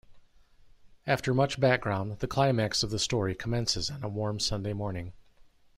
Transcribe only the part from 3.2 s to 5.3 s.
commences on a warm Sunday morning.